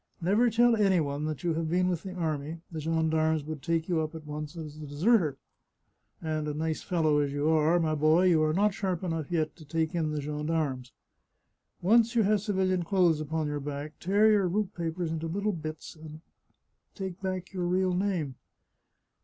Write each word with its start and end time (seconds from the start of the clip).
Never 0.19 0.49
tell 0.49 0.75
any 0.75 0.99
one 0.99 1.25
that 1.25 1.43
you 1.43 1.53
have 1.53 1.69
been 1.69 1.87
with 1.87 2.01
the 2.01 2.15
army; 2.15 2.61
the 2.71 2.79
gendarmes 2.81 3.43
would 3.43 3.61
take 3.61 3.87
you 3.87 4.01
up 4.01 4.15
at 4.15 4.25
once 4.25 4.57
as 4.57 4.77
a 4.77 4.87
deserter, 4.87 5.37
and, 6.23 6.47
nice 6.57 6.81
fellow 6.81 7.19
as 7.19 7.31
you 7.31 7.47
are, 7.49 7.79
my 7.79 7.93
boy, 7.93 8.23
you 8.25 8.41
are 8.41 8.51
not 8.51 8.73
sharp 8.73 9.03
enough 9.03 9.29
yet 9.31 9.55
to 9.57 9.63
take 9.63 9.93
in 9.93 10.11
the 10.11 10.19
gendarmes. 10.19 10.91
Once 11.83 12.15
you 12.15 12.23
have 12.23 12.41
civilian 12.41 12.81
clothes 12.81 13.21
upon 13.21 13.45
your 13.45 13.59
back, 13.59 13.93
tear 13.99 14.31
your 14.31 14.47
route 14.47 14.73
papers 14.73 15.11
into 15.11 15.27
little 15.27 15.53
bits, 15.53 15.95
and 15.95 16.21
take 16.95 17.21
back 17.21 17.53
your 17.53 17.65
real 17.67 17.93
name. 17.93 18.33